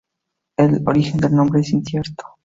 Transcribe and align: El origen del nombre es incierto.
El 0.57 0.81
origen 0.87 1.19
del 1.19 1.35
nombre 1.35 1.61
es 1.61 1.69
incierto. 1.73 2.23